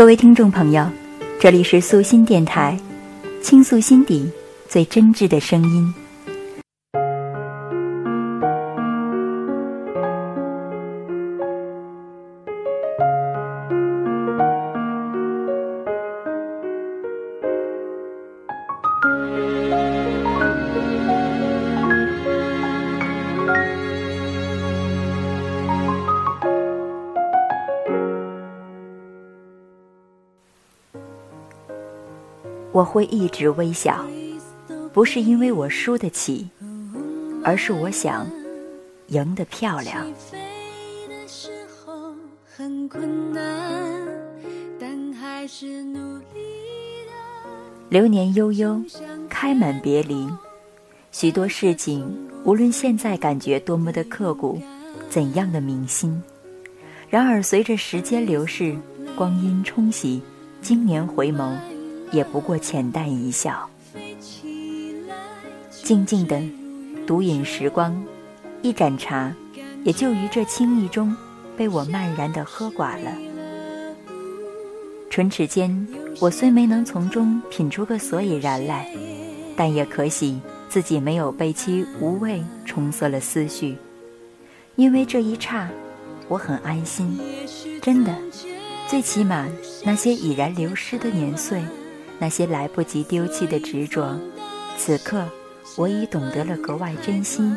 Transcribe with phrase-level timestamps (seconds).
[0.00, 0.90] 各位听众朋友，
[1.38, 2.74] 这里是素心电台，
[3.42, 4.32] 倾诉心底
[4.66, 5.94] 最真挚的声音。
[32.80, 34.02] 我会一直微笑，
[34.90, 36.48] 不是因为我输得起，
[37.44, 38.26] 而是我想
[39.08, 40.06] 赢得漂亮。
[47.90, 48.82] 流年悠悠，
[49.28, 50.26] 开满别离，
[51.12, 52.10] 许多事情，
[52.44, 54.58] 无论现在感觉多么的刻骨，
[55.10, 56.22] 怎样的铭心，
[57.10, 58.74] 然而随着时间流逝，
[59.14, 60.22] 光阴冲洗，
[60.62, 61.54] 经年回眸。
[62.12, 63.68] 也不过浅淡一笑，
[65.70, 66.40] 静静的
[67.06, 68.02] 独饮时光，
[68.62, 69.32] 一盏茶，
[69.84, 71.16] 也就于这轻易中
[71.56, 73.12] 被我漫然的喝寡了。
[75.08, 75.86] 唇齿间，
[76.20, 78.88] 我虽没能从中品出个所以然来，
[79.56, 83.76] 但也可喜自己没有被其无味冲塞了思绪，
[84.76, 85.68] 因为这一刹，
[86.28, 87.18] 我很安心。
[87.82, 88.14] 真的，
[88.88, 89.48] 最起码
[89.84, 91.62] 那些已然流失的年岁。
[92.20, 94.14] 那些来不及丢弃的执着，
[94.76, 95.24] 此刻
[95.76, 97.50] 我已懂得了格外珍惜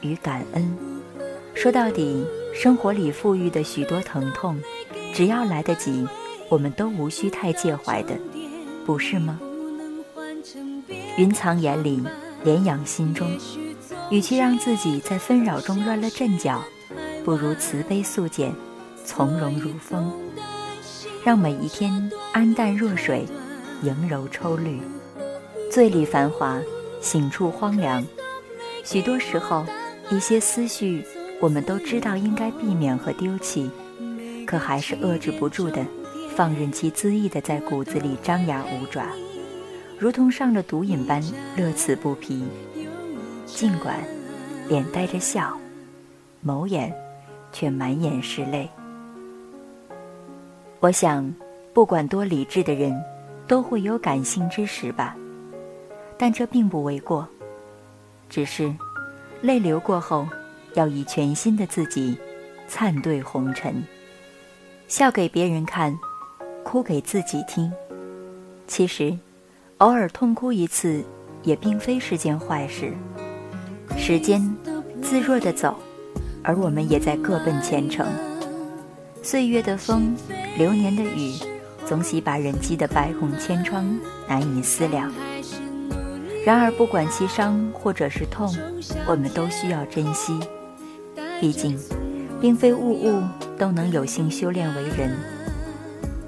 [0.00, 0.76] 与感恩。
[1.54, 4.58] 说到底，生活里富裕的许多疼痛，
[5.12, 6.08] 只要来得及，
[6.48, 8.16] 我们都无需太介怀的，
[8.86, 9.38] 不是吗？
[11.18, 12.02] 云藏眼里，
[12.42, 13.28] 莲养心中。
[14.10, 16.62] 与其让自己在纷扰中乱了阵脚，
[17.24, 18.54] 不如慈悲素简，
[19.04, 20.10] 从容如风，
[21.22, 23.26] 让每一天安淡若水。
[23.82, 24.80] 迎柔抽绿，
[25.70, 26.60] 醉里繁华，
[27.00, 28.04] 醒处荒凉。
[28.82, 29.66] 许多时候，
[30.10, 31.04] 一些思绪，
[31.40, 33.70] 我们都知道应该避免和丢弃，
[34.46, 35.84] 可还是遏制不住的，
[36.34, 39.08] 放任其恣意的在骨子里张牙舞爪，
[39.98, 41.22] 如同上了毒瘾般
[41.56, 42.44] 乐此不疲。
[43.44, 44.02] 尽管
[44.68, 45.56] 脸带着笑，
[46.44, 46.92] 眸眼
[47.52, 48.68] 却满眼是泪。
[50.80, 51.30] 我想，
[51.74, 52.98] 不管多理智的人。
[53.46, 55.16] 都会有感性之时吧，
[56.18, 57.26] 但这并不为过。
[58.28, 58.74] 只是，
[59.40, 60.26] 泪流过后，
[60.74, 62.16] 要以全新的自己，
[62.66, 63.82] 灿对红尘。
[64.88, 65.96] 笑给别人看，
[66.64, 67.72] 哭给自己听。
[68.66, 69.16] 其实，
[69.78, 71.04] 偶尔痛哭一次，
[71.42, 72.92] 也并非是件坏事。
[73.96, 74.42] 时间
[75.00, 75.76] 自若的走，
[76.42, 78.06] 而我们也在各奔前程。
[79.22, 80.16] 岁月的风，
[80.58, 81.32] 流年的雨。
[81.86, 83.86] 总喜把人击得百孔千疮，
[84.28, 85.10] 难以思量。
[86.44, 88.52] 然而，不管其伤或者是痛，
[89.06, 90.40] 我们都需要珍惜。
[91.40, 91.78] 毕竟，
[92.40, 93.22] 并非物物
[93.56, 95.16] 都能有幸修炼为人。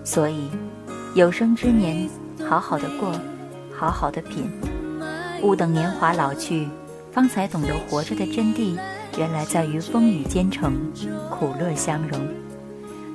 [0.05, 0.49] 所以，
[1.15, 2.09] 有生之年，
[2.49, 3.13] 好好的过，
[3.77, 4.49] 好好的品。
[5.43, 6.69] 勿等年华老去，
[7.11, 8.79] 方才懂得活着的真谛，
[9.17, 10.73] 原来在于风雨兼程，
[11.29, 12.21] 苦乐相融。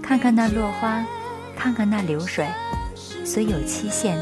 [0.02, 1.06] 看看那落花。
[1.56, 2.48] 看看那流水，
[3.26, 4.18] 虽有期限，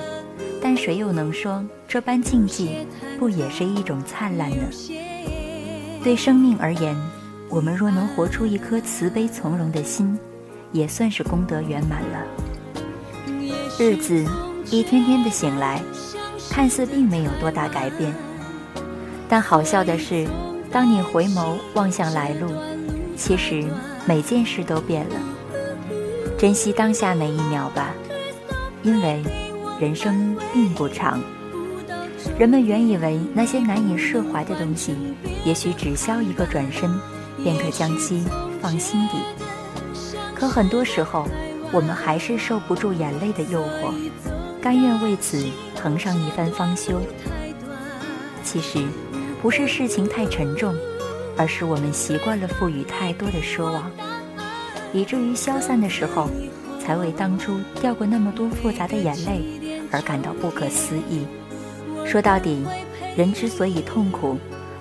[0.61, 2.85] 但谁又能说这般静寂
[3.17, 4.57] 不也是一种灿烂呢？
[6.03, 6.95] 对生命而言，
[7.49, 10.17] 我们若能活出一颗慈悲从容的心，
[10.71, 12.25] 也算是功德圆满了。
[13.79, 14.25] 日子
[14.69, 15.81] 一天天的醒来，
[16.49, 18.13] 看似并没有多大改变，
[19.27, 20.27] 但好笑的是，
[20.71, 22.47] 当你回眸望向来路，
[23.15, 23.63] 其实
[24.05, 25.15] 每件事都变了。
[26.41, 27.93] 珍惜当下每一秒吧，
[28.81, 29.21] 因为
[29.79, 31.21] 人生并不长。
[32.39, 34.95] 人们原以为那些难以释怀的东西，
[35.45, 36.99] 也许只消一个转身，
[37.43, 38.25] 便可将其
[38.59, 39.19] 放心底。
[40.33, 41.27] 可很多时候，
[41.71, 43.93] 我们还是受不住眼泪的诱惑，
[44.59, 45.45] 甘愿为此
[45.75, 46.99] 腾上一番方休。
[48.43, 48.83] 其实，
[49.43, 50.73] 不是事情太沉重，
[51.37, 53.91] 而是我们习惯了赋予太多的奢望。
[54.93, 56.29] 以至于消散的时候，
[56.79, 61.25] 才为当初掉过那么多复杂的眼泪而感到不可思议。
[62.05, 62.65] 说到底，
[63.15, 64.37] 人之所以痛苦，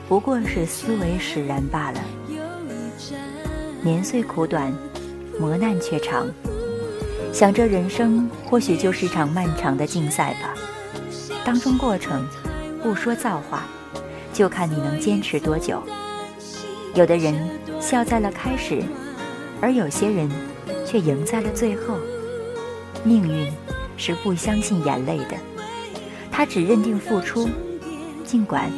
[0.08, 2.00] 不过是思维使然罢了。
[3.82, 4.72] 年岁苦短，
[5.38, 6.26] 磨难却长。
[7.32, 10.54] 想这人生或许就是场漫长的竞赛吧。
[11.44, 12.26] 当中过程，
[12.82, 13.64] 不说造化，
[14.32, 15.82] 就看你能坚持多久。
[16.94, 17.34] 有的人
[17.80, 18.82] 笑在了开始。
[19.60, 20.30] 而有些人
[20.86, 21.96] 却赢在了最后。
[23.02, 23.50] 命运
[23.96, 25.36] 是不相信眼泪的，
[26.30, 27.48] 他只认定付出，
[28.24, 28.70] 尽管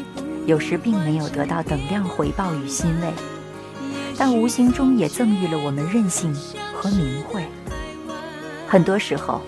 [0.46, 3.08] 有时并没有得到等量回报与欣慰，
[4.16, 6.32] 但无形中也赠予了我们任性
[6.72, 7.44] 和明慧。
[8.68, 9.40] 很多时候，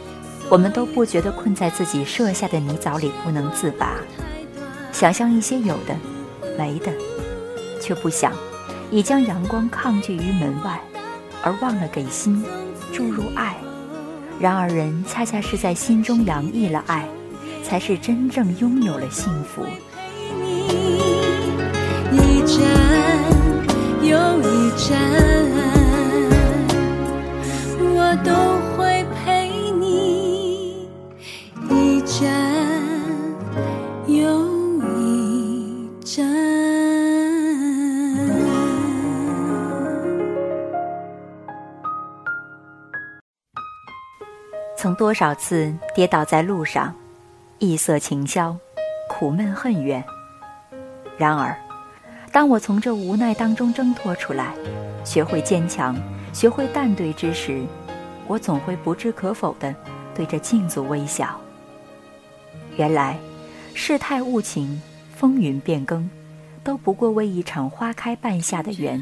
[0.51, 3.97] 我们都不觉得困在自己设下的泥沼里不能自拔，
[4.93, 5.97] 想象一些有的、
[6.59, 6.93] 没的，
[7.81, 8.33] 却不想
[8.91, 10.81] 已将阳光抗拒于门外，
[11.45, 12.43] 而忘了给心
[12.93, 13.55] 注入爱。
[14.41, 17.07] 然而，人恰恰是在心中洋溢了爱，
[17.63, 19.65] 才是真正拥有了幸福。
[22.11, 22.59] 一站
[24.03, 24.99] 又一站，
[27.79, 28.33] 我都
[45.15, 46.93] 多少次跌倒在路上，
[47.61, 48.57] 异色情消，
[49.09, 50.05] 苦闷恨怨。
[51.17, 51.57] 然而，
[52.33, 54.53] 当我从这无奈当中挣脱出来，
[55.05, 55.97] 学会坚强，
[56.33, 57.63] 学会淡对之时，
[58.27, 59.73] 我总会不置可否地
[60.17, 61.41] 对着镜子微笑。
[62.77, 63.17] 原来，
[63.73, 64.83] 世态物情，
[65.15, 66.11] 风云变更，
[66.65, 69.01] 都不过为一场花开半夏的缘。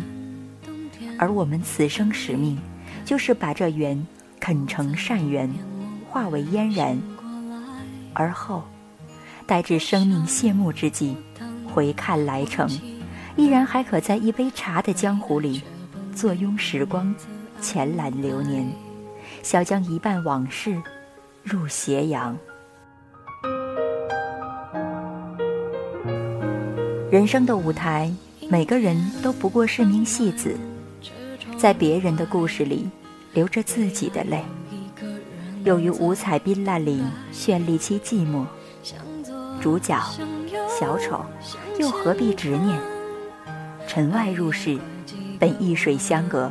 [1.19, 2.59] 而我们此生使命，
[3.03, 4.07] 就是把这缘
[4.39, 5.51] 啃成善缘。
[6.13, 7.01] 化为嫣然，
[8.13, 8.63] 而后，
[9.47, 11.17] 待至生命谢幕之际，
[11.67, 12.69] 回看来程，
[13.35, 15.63] 依然还可在一杯茶的江湖里，
[16.15, 17.15] 坐拥时光，
[17.63, 18.71] 浅览流年，
[19.43, 20.83] 小将一半往事，
[21.43, 22.37] 入斜阳。
[27.11, 28.13] 人生的舞台，
[28.51, 30.55] 每个人都不过是名戏子，
[31.57, 32.87] 在别人的故事里，
[33.33, 34.45] 流着自己的泪。
[35.65, 38.45] 又于五彩缤烂里绚丽其寂寞，
[39.61, 39.97] 主角
[40.69, 41.25] 小丑
[41.79, 42.79] 又何必执念？
[43.87, 44.79] 尘外入世，
[45.39, 46.51] 本易水相隔。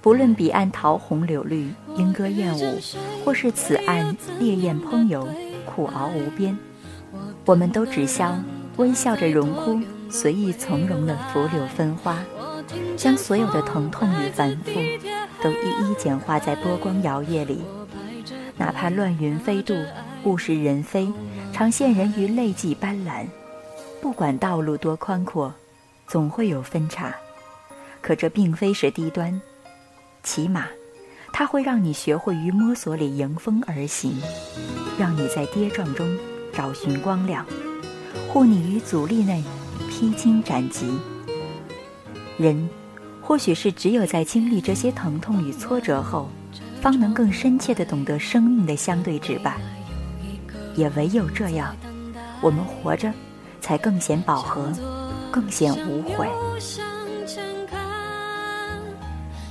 [0.00, 2.78] 不论彼岸桃红柳绿，莺歌燕舞，
[3.24, 5.28] 或是此岸烈焰烹油，
[5.66, 6.56] 苦熬无边，
[7.44, 8.34] 我们都只消
[8.78, 12.18] 微笑着荣枯，随意从容的拂柳分花，
[12.96, 14.70] 将所有的疼痛与繁复，
[15.42, 17.60] 都一一简化在波光摇曳里。
[18.62, 19.74] 哪怕乱云飞渡，
[20.22, 21.12] 物是人非，
[21.52, 23.26] 常陷人于泪迹斑斓。
[24.00, 25.52] 不管道路多宽阔，
[26.06, 27.12] 总会有分岔。
[28.00, 29.42] 可这并非是低端，
[30.22, 30.68] 起码，
[31.32, 34.12] 它会让你学会于摸索里迎风而行，
[34.96, 36.16] 让你在跌撞中
[36.54, 37.44] 找寻光亮，
[38.28, 39.42] 护你于阻力内
[39.90, 40.96] 披荆斩棘。
[42.38, 42.70] 人，
[43.20, 46.28] 或许是只有在经历这些疼痛与挫折后。
[46.82, 49.56] 方能更深切地懂得生命的相对值吧。
[50.74, 51.76] 也唯有这样，
[52.40, 53.12] 我们活着
[53.60, 54.72] 才更显饱和，
[55.30, 56.28] 更显无悔。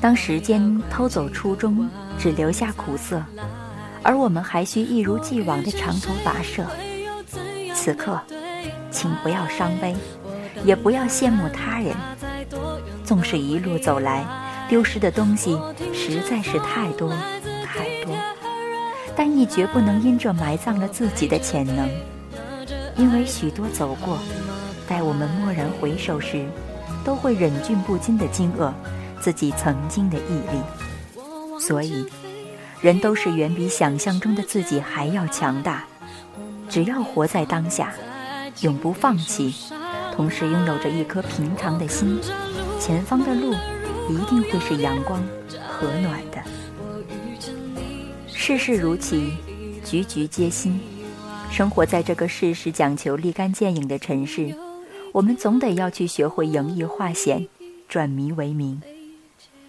[0.01, 1.87] 当时间偷走初衷，
[2.19, 3.23] 只留下苦涩，
[4.03, 6.65] 而我们还需一如既往的长途跋涉。
[7.73, 8.19] 此刻，
[8.91, 9.95] 请不要伤悲，
[10.65, 11.95] 也不要羡慕他人。
[13.05, 14.25] 纵使一路走来。
[14.69, 15.59] 丢失的东西
[16.01, 17.13] 实在是太多
[17.63, 18.17] 太多，
[19.15, 21.87] 但亦绝不能因这埋葬了自己的潜能。
[22.97, 24.17] 因为许多走过，
[24.87, 26.43] 待我们蓦然回首时，
[27.05, 28.73] 都会忍俊不禁的惊愕
[29.21, 31.59] 自己曾经的毅力。
[31.59, 32.03] 所以，
[32.81, 35.83] 人都是远比想象中的自己还要强大。
[36.67, 37.93] 只要活在当下，
[38.61, 39.53] 永不放弃，
[40.15, 42.19] 同时拥有着一颗平常的心，
[42.79, 43.53] 前方的路。
[44.09, 45.21] 一定会是阳光
[45.81, 46.43] 和暖的。
[48.27, 49.33] 世事如棋，
[49.83, 50.79] 局局皆新。
[51.49, 54.55] 生活在这个事事讲求立竿见影的城市，
[55.11, 57.47] 我们总得要去学会迎易化险，
[57.89, 58.79] 转迷为明，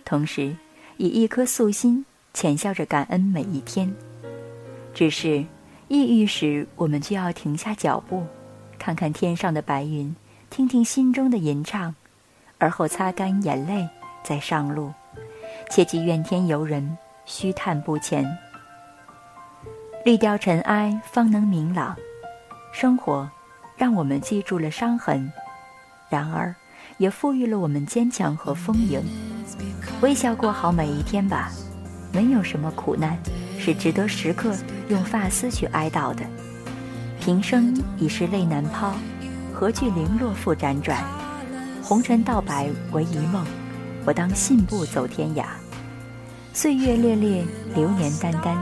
[0.04, 0.54] 同时
[0.98, 2.04] 以一颗素心，
[2.34, 3.90] 浅笑着感恩每一天。
[4.92, 5.42] 只是
[5.88, 8.22] 抑郁时，我们就要停下脚步，
[8.78, 10.14] 看看天上的白云，
[10.50, 11.94] 听听心中的吟唱，
[12.58, 13.88] 而后擦干眼泪。
[14.22, 14.92] 再上路，
[15.74, 18.30] 切忌怨天尤人，虚叹不前。
[20.04, 21.96] 滤掉尘埃，方能明朗。
[22.74, 23.26] 生活
[23.74, 25.32] 让我们记住了伤痕，
[26.10, 26.54] 然而
[26.98, 29.02] 也赋予了我们坚强和丰盈。
[30.02, 31.50] 微笑过好每一天吧，
[32.12, 33.16] 没有什么苦难
[33.58, 34.54] 是值得时刻
[34.90, 36.22] 用发丝去哀悼的。
[37.18, 38.92] 平生已是泪难抛，
[39.54, 41.02] 何惧零落复辗转？
[41.82, 43.46] 红尘道白为一梦。
[44.04, 45.44] 我当信步走天涯，
[46.54, 47.42] 岁月烈烈，
[47.74, 48.54] 流年淡淡，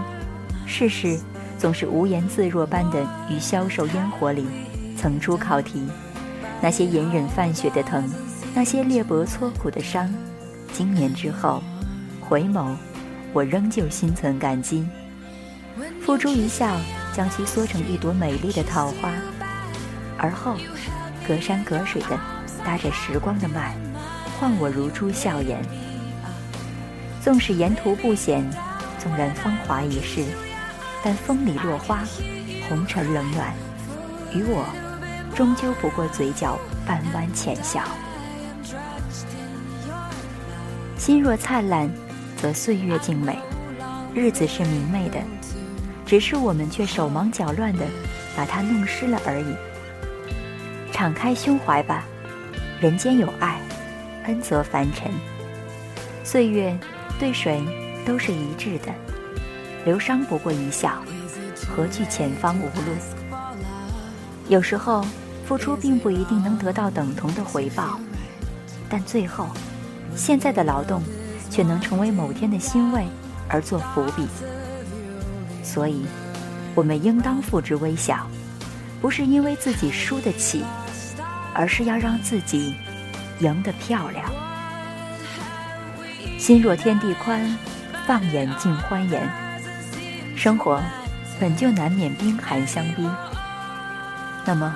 [0.65, 1.19] 世事
[1.59, 4.47] 总是无言自若般的于消瘦烟火里
[4.97, 5.83] 层出考题。
[6.63, 8.09] 那些隐忍泛血的疼，
[8.55, 10.09] 那些裂帛挫骨的伤，
[10.73, 11.61] 经年之后，
[12.21, 12.77] 回眸，
[13.33, 14.87] 我仍旧心存感激。
[16.01, 16.77] 付诸一笑，
[17.13, 19.11] 将其缩成一朵美丽的桃花，
[20.17, 20.55] 而后，
[21.27, 22.17] 隔山隔水的
[22.65, 23.75] 搭着时光的脉，
[24.39, 25.61] 唤我如初笑颜。
[27.23, 28.49] 纵使沿途不险，
[28.99, 30.25] 纵然芳华一世，
[31.05, 32.03] 但风里落花，
[32.69, 33.53] 红尘冷暖，
[34.33, 34.65] 与我，
[35.35, 37.83] 终究不过嘴角半弯浅笑。
[40.97, 41.91] 心若灿烂，
[42.37, 43.39] 则岁月静美，
[44.15, 45.19] 日子是明媚的。
[46.07, 47.87] 只是我们却手忙脚乱的
[48.37, 49.55] 把它弄湿了而已。
[50.91, 52.05] 敞开胸怀吧，
[52.81, 53.61] 人间有爱，
[54.25, 55.13] 恩泽凡尘。
[56.25, 56.77] 岁月
[57.21, 57.63] 对谁
[58.07, 58.91] 都是一致的，
[59.85, 61.03] 流伤不过一笑，
[61.69, 63.37] 何惧前方无路？
[64.49, 65.05] 有时候
[65.47, 68.01] 付出并不一定能得到等同的回报，
[68.89, 69.49] 但最后，
[70.17, 71.03] 现在的劳动
[71.51, 73.05] 却能成为某天的欣慰
[73.49, 74.27] 而做伏笔。
[75.63, 76.07] 所以，
[76.75, 78.27] 我们应当付之微笑，
[78.99, 80.65] 不是因为自己输得起，
[81.53, 82.75] 而是要让自己
[83.41, 84.40] 赢得漂亮。
[86.41, 87.55] 心若天地宽，
[88.07, 89.31] 放眼尽欢颜。
[90.35, 90.83] 生活
[91.39, 93.07] 本就难免冰寒相逼，
[94.47, 94.75] 那么，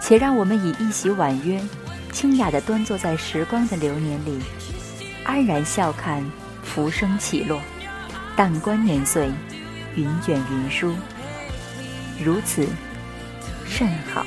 [0.00, 1.62] 且让我们以一袭婉约、
[2.10, 4.40] 清雅的端坐在时光的流年里，
[5.22, 6.20] 安然笑看
[6.64, 7.60] 浮生起落，
[8.34, 9.30] 淡观年岁。
[9.94, 10.94] 云卷云舒，
[12.22, 12.66] 如此
[13.66, 14.26] 甚好。